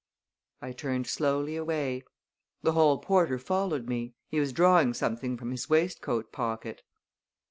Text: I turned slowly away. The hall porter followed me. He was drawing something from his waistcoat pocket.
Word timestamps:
I 0.63 0.71
turned 0.71 1.05
slowly 1.05 1.55
away. 1.55 2.03
The 2.63 2.71
hall 2.71 2.97
porter 2.97 3.37
followed 3.37 3.87
me. 3.87 4.15
He 4.29 4.39
was 4.39 4.51
drawing 4.51 4.95
something 4.95 5.37
from 5.37 5.51
his 5.51 5.69
waistcoat 5.69 6.31
pocket. 6.31 6.81